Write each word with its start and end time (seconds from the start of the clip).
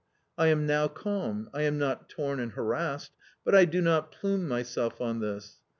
I 0.35 0.47
am 0.47 0.65
now 0.65 0.87
calm; 0.87 1.47
I 1.53 1.61
am 1.61 1.77
not 1.77 2.09
torn 2.09 2.39
and 2.39 2.53
harassed, 2.53 3.11
but 3.45 3.53
I 3.53 3.65
do 3.65 3.81
not 3.81 4.11
plume 4.11 4.47
myself 4.47 4.99
on 4.99 5.19
this. 5.19 5.57